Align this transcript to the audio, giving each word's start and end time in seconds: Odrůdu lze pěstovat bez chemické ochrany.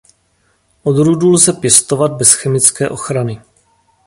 Odrůdu 0.83 1.29
lze 1.31 1.53
pěstovat 1.53 2.11
bez 2.11 2.33
chemické 2.33 2.89
ochrany. 2.89 3.41